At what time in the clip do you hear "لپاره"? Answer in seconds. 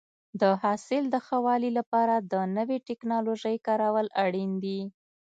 1.79-2.15